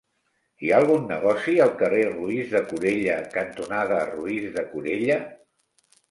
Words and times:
Hi 0.61 0.69
ha 0.69 0.77
algun 0.83 1.03
negoci 1.09 1.51
al 1.65 1.73
carrer 1.81 2.05
Roís 2.13 2.49
de 2.53 2.61
Corella 2.71 3.17
cantonada 3.35 3.99
Roís 4.07 4.47
de 4.55 4.63
Corella? 4.71 5.19